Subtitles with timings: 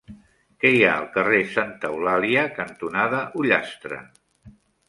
[0.63, 4.01] Què hi ha al carrer Santa Eulàlia cantonada Ullastre?